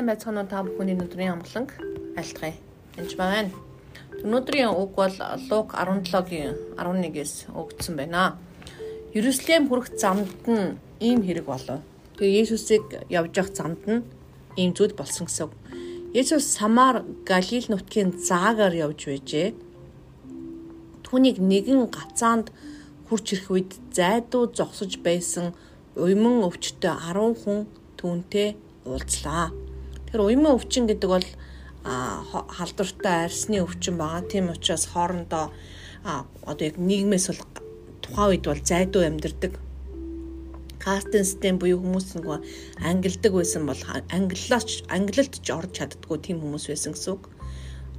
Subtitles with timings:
[0.00, 1.76] Сайн байцгаана уу та бүхний өдрийн амгланг
[2.16, 2.56] айлтгая.
[2.96, 3.52] Энд байна.
[4.24, 5.16] Өнөөдрийн үг бол
[5.52, 8.40] Лук 17-гийн 11-ээс өгдсөн байна.
[9.12, 11.84] Ерүслэм хүрэх замд нь ийм хэрэг болов.
[12.16, 14.00] Тэгээ Есүсийг явж явах замд нь
[14.56, 15.52] ийм зүйл болсон гэсэн.
[16.16, 19.52] Есүс Самар Галил нутгийн заагаар явж байжээ.
[21.04, 22.48] Түүнийг нэгэн гацаанд
[23.04, 25.52] хурч ирэх үед зайдуу зогсож байсан
[25.92, 27.68] уйман өвчтөй 10 хүн
[28.00, 28.56] түүнтэй
[28.88, 29.52] уулзлаа.
[30.10, 31.26] Тэгэхээр уйман өвчин гэдэг бол
[31.86, 34.26] халдвартай арсны өвчин байгаа.
[34.26, 35.54] Тийм учраас хоорондоо
[36.02, 37.46] одоо яг нийгмээс бол
[38.02, 39.54] тухайн үед бол зайдуу амьдардаг.
[40.82, 42.38] Кастинг систем буюу хүмүүс нөгөө
[42.82, 43.78] ангилдаг байсан бол
[44.10, 47.30] англилаач англилд ч орж чаддгүй тийм хүмүүс байсан гэсэн үг.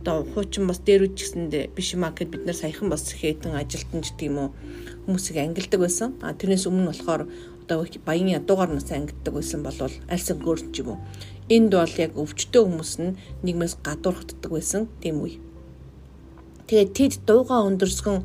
[0.04, 4.28] Одоо хуучин бас дээрүүд ч гэсэндээ биш маркет бид нар саяхан бас хэтэн ажилтнч гэдэг
[4.28, 4.50] юм уу
[5.08, 6.20] хүмүүсийг ангилдаг байсан.
[6.20, 9.78] А тэрнээс өмнө болохоор одоо баян ядуугаар нас ангиддаг байсан бол
[10.10, 11.00] альсан гөрч юм уу
[11.52, 15.36] Энд бол яг өвчтөө хүмүүс нь нийгмээс гадуурхддаг байсан тийм үе.
[16.72, 18.24] Тэгээд тэд дууга өндөрсгөн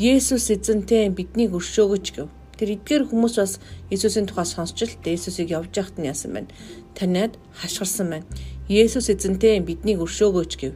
[0.00, 2.32] Есүс эзэнтэй биднийг өршөөгөөч гэв.
[2.56, 3.60] Тэр эдгээр хүмүүс бас
[3.92, 6.50] Есүсийн тухай сонсч л Есүсийг явж яхад нь яасан байна.
[6.96, 8.26] Таниад хашгирсан байна.
[8.72, 10.72] Есүс эзэнтэй биднийг өршөөгөөч гэв.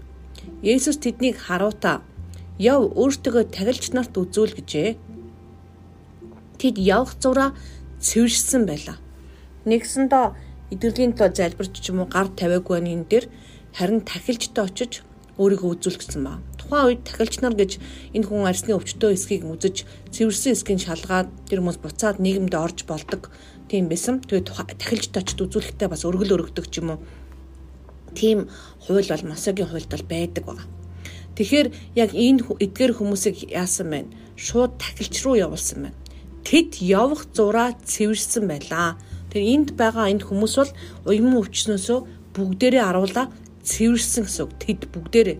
[0.60, 2.04] Есүс тэднийг харуутаа
[2.60, 5.00] яв өөртөө тагилч нарт үзүүл гэжээ.
[6.60, 7.56] Тэд явх зураа
[8.00, 8.96] цэвэршсэн байлаа.
[9.66, 10.26] Нэгсэндээ
[10.72, 13.26] эдгэрлийн төлөө залбирч ч юм уу гар тавиагүй байна энэ дээр
[13.76, 14.92] харин тахилчтай очиж
[15.38, 16.40] өөрийгөө үзүүлэх гэсэн ба.
[16.56, 17.78] Тухайн үед тахилч нар гэж
[18.16, 23.28] энэ хүн арсны өвчтөө эсхийг үзэж цэвэрсэн эсхийн шалгаад тэр хүмүүс буцаад нийгэмд орж болдог
[23.68, 24.24] тийм байсан.
[24.24, 24.48] Тэгээд
[24.80, 27.00] тахилчтай очиж үзүүлэхдээ бас өргөл өргөдөг ч юм уу.
[28.16, 28.48] Тийм
[28.88, 30.64] хууль бол Мосогийн хуульд бол байдаг байна.
[31.36, 31.68] Тэгэхээр
[32.00, 34.10] яг энэ эдгээр хүмүүсийг яасан байна?
[34.40, 35.98] Шууд тахилч руу явуулсан байна.
[36.46, 38.94] Тэд явах зураа цэвэрсэн байлаа
[39.36, 40.72] Тэгэхээр энд байгаа энэ хүмүүс бол
[41.04, 41.98] уян өвчнөөсөө
[42.32, 43.28] бүгдээрээ аруулаа
[43.60, 44.52] цэвэрсэн гэсэн үг.
[44.56, 45.38] Тэд бүгдээрээ.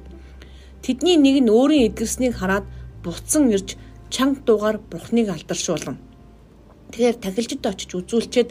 [0.84, 2.68] Тэдний нэг нь өөрийн эдгэрснийг хараад
[3.00, 3.80] буцсан ирж
[4.12, 5.96] чанга дуугаар бурхныг алдаршуулсан.
[6.92, 8.50] Тэгэхээр тахилчд очиж үзүүлчихэд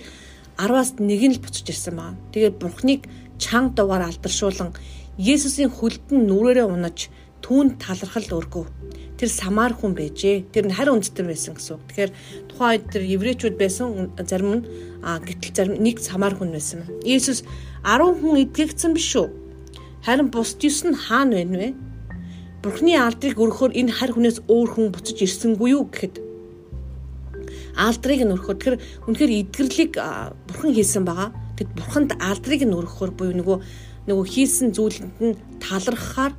[0.57, 2.17] 10-аас нэг нь л буцаж ирсэн байна.
[2.33, 3.05] Тэгээд бурхныг
[3.37, 4.73] чанга дуугаар алдаршуулан
[5.21, 8.67] Есүсийн хөлдөн нүрээрээ унаж түүнд талархал өргөв.
[9.15, 10.51] Тэр самар хүн байжээ.
[10.51, 11.83] Тэр нь харь үндэстэн байсан гэсэн үг.
[11.87, 12.11] Тэгэхээр
[12.51, 14.63] тухайн үед тэр еврейчүүд байсан зарим нь
[15.03, 16.83] а гэтэл зарим нэг самар хүн байсан.
[17.03, 17.47] Иесус
[17.83, 19.27] 10 хүн эдгэгдсэн биш үү?
[20.03, 21.69] Харин бусд 9 нь хаана байна вэ?
[22.65, 26.25] Бурхны алдрыг өргөхөөр энэ харь хүнээс өөр хүн буцаж ирсэнгүй юу гэхэд
[27.77, 28.75] алдрыг нь өргөхөөр тэр
[29.05, 29.93] үнэхээр эдгэрлийг
[30.47, 31.29] бурхан хийсэн байгаа.
[31.59, 33.57] Тэгэд бурханд алдрыг нь өргөхөөр буюу нөгөө
[34.09, 36.33] нөгөө хийсэн зүйлэнд нь талархахаар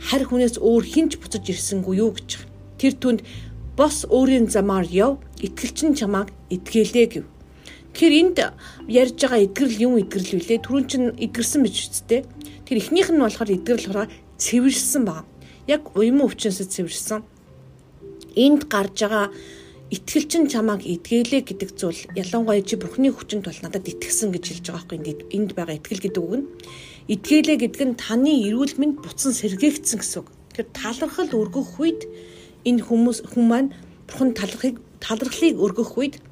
[0.00, 2.40] харь хүнээс өөр хинч буцаж ирсэнгүй юу гэж.
[2.80, 3.20] Тэр түнд
[3.76, 7.26] бос өөрийн замаар яв, итгэлчин чамааг итгэлээ гэв.
[7.92, 8.38] Тэгэхээр энд
[8.88, 10.64] ярьж байгаа эдгэрл юм эдгэрл вүлээ.
[10.64, 12.20] Түрүүн чинь эдгэрсэн байж үсттэй.
[12.64, 14.06] Тэр эхнийх нь болохоор эдгэрл хороо
[14.38, 15.26] цэвэрсэн баг.
[15.66, 17.20] Яг уйман өвчнөөсөө цэвэрсэн.
[18.38, 19.28] Энд гарч байгаа
[19.90, 24.86] итгэлчин чамааг эдгэлээ гэдэг зүйл ялангуяа чи бурхны хүчинд бол надад итгэсэн гэж хэлж байгаа
[24.86, 26.46] байхгүй энд байгаа итгэл гэдэг үг нь
[27.10, 30.28] Эдгээлээ гэдэг нь таны эрүүл мэнд буцан сэргээгдсэн гэсэн үг.
[30.54, 32.06] Тэгэхээр талархал өргөх үед
[32.62, 33.70] энэ хүмүүс хүн маань
[34.06, 36.22] бурхан талархыг талархлыг өргөх үед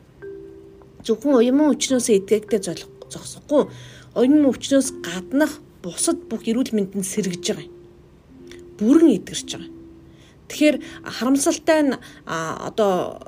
[1.03, 2.61] зөвхөн уян өчнөөсөө эдгээгдээ
[3.11, 3.63] зогсохгүй
[4.15, 7.75] уян өчнөөс гаднах бусад бүх эрүүл мэндэнд сэргэж байгаа юм.
[8.79, 9.73] Бүрэн эдгэрч байгаа.
[10.49, 13.19] Тэгэхээр харамсалтай нь одоо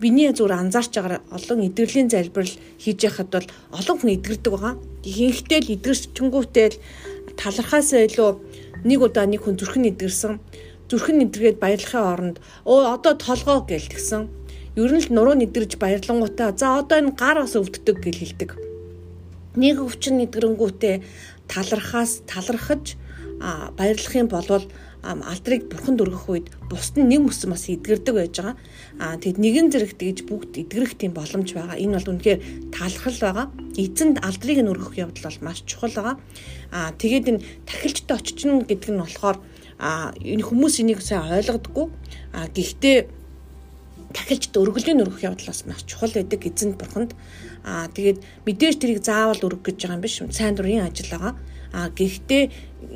[0.00, 4.74] биний зүгээр анзаарч байгаа олон эдгэрлийн залбирал хийж яхад бол олон хүн эдгэрдэг байгаа.
[5.06, 6.80] Ихэнхдээ л эдгэрчэнгүүтээ л
[7.38, 8.30] талархаасаа илүү
[8.88, 10.32] нэг удаа нэг хүн зүрхэн эдгэрсэн.
[10.90, 12.36] Зүрхэн эдгэргээд баярлахын оронд
[12.68, 14.22] өө одоо толгоо гээл тэгсэн.
[14.74, 18.50] Ер нь л нуруу нэдэрж баярлангуудаа за одоо энэ гар бас өвддөг гэж хэлдэг.
[19.54, 20.94] Нэг өвчин нэдгэрэнгүүтээ
[21.46, 22.98] талархаас талархаж
[23.78, 24.66] баярлахын болвол
[25.04, 28.56] алдрыг бурханд өргөх үед бусд нь нэг мөсөн бас эдгэрдэг байж байгаа.
[28.96, 31.76] Аа тэгэд нэгэн зэрэг тэгж бүгд эдгэрэх тийм боломж байгаа.
[31.76, 32.40] Энэ бол үнэхээр
[32.72, 33.46] талархал байгаа.
[33.76, 36.16] Эзэнд алдрыг нь өргөх явдал бол маш чухал байгаа.
[36.72, 39.36] Аа тэгээд энэ тахилчтай очиж гэдэг нь болохоор
[39.76, 41.86] аа энэ хүмүүс энийг сайн ойлгодоггүй.
[42.32, 42.96] Аа гэхдээ
[44.16, 47.12] тахилчд өргөлийн өргөх явдал бас маш чухал байдаг эзэнд бурханд.
[47.60, 50.16] Аа тэгээд мэдээж тэрийг заавал өргөх гэж байгаа юм биш.
[50.32, 51.36] Сайн дурын ажил байгаа.
[51.76, 52.42] Аа гэхдээ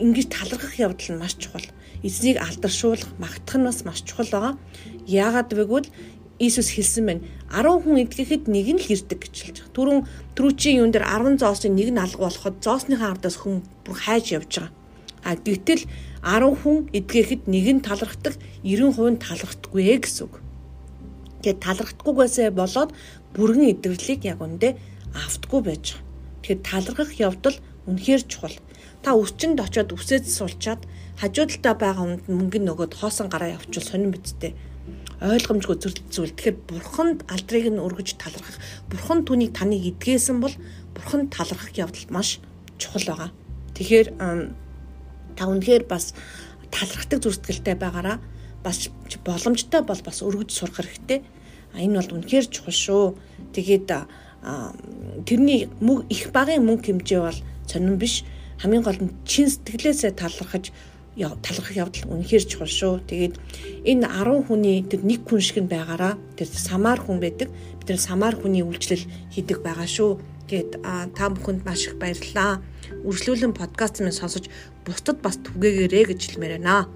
[0.08, 1.68] ингэж талархах явдал нь маш чухал
[2.02, 4.54] эзнийг алдаршуулах, магтах нь бас маш чухал байгаа.
[5.06, 5.88] Яагаад гэвэл
[6.38, 7.26] Иесус хэлсэн байна.
[7.50, 9.74] 10 хүн эдгэхэд нэг нь л ирдэг гэж хэлж байгаа.
[9.74, 10.00] Түрүүн
[10.38, 14.52] түрүүчийн юун дээр 10 зоосын нэг нь алга болоход зоосныхаа ардаас хүн бүр хайж явж
[14.62, 14.70] байгаа.
[15.26, 15.82] А гэтэл
[16.22, 20.34] 10 хүн эдгэхэд нэг нь талархдаг, 90% нь талархдаггүй гэсэн үг.
[21.42, 22.90] Тэгээд талархдаггүйгээсээ болоод
[23.34, 24.78] бүрэн эдгэрлийг яг үндэ
[25.18, 26.06] автгүй байж байгаа.
[26.42, 27.56] Тэгэхээр талархах явдал
[27.88, 28.56] үнэхээр чухал.
[29.02, 30.84] Та өсчөнд очиод үсээд суулчаад
[31.16, 34.52] хажуу талдаа байгаа хүнд мөнгө нөгөөд хоосон гараа явуучвал сонирн биттэй
[35.18, 36.30] ойлгомжгүй зүйл.
[36.30, 40.54] Тэгэхээр бурханд алдрыг нь өргөж талархах, бурхан түүнийг таныг эдгээсэн бол
[40.94, 42.38] бурхан талархах явдал маш
[42.78, 43.30] чухал байгаа.
[43.74, 44.08] Тэгэхээр
[45.34, 46.14] та үнэхээр бас
[46.70, 48.22] талархдаг зүрстгэлтэй байгаараа
[48.62, 48.90] бас
[49.26, 51.26] боломжтой бол бас өргөж сурах хэрэгтэй.
[51.74, 53.04] Энэ бол үнэхээр чухал шүү.
[53.58, 53.90] Тэгээд
[55.26, 55.66] тэрний
[56.14, 57.38] их багын мөнгө хэмжээ бол
[57.68, 58.24] сонирн биш.
[58.58, 60.72] Хамгийн гол нь чин сэтгэлээсээ талархаж
[61.18, 62.94] талархах явдал үнэхээр чухал шүү.
[63.06, 63.34] Тэгээд
[63.86, 67.50] энэ 10 хүний тэр нэг хүн шиг нь байгаараа тэр самар хүн байдаг.
[67.50, 69.04] Бид тэр самар хүний үйлчлэл
[69.34, 70.18] хийдэг байгаа шүү.
[70.46, 70.70] Тэгээд
[71.12, 72.62] та бүхэнд маш их баярлалаа.
[73.04, 74.46] Үргэлжлүүлэн подкаст минь сонсож
[74.86, 76.88] бусдад бас түгээгээрэй гэж хэлмээр байна.